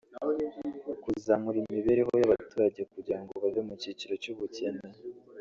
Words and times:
kuzamura 1.03 1.57
imibereho 1.63 2.11
y’abaturage 2.19 2.81
kugirango 2.93 3.31
bave 3.43 3.61
mu 3.67 3.75
kiciro 3.81 4.13
cy’ubukene 4.21 4.81